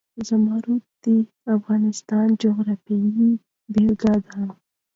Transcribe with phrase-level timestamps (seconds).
[0.27, 1.05] زمرد د
[1.57, 3.27] افغانستان د جغرافیې
[3.73, 4.39] بېلګه ده.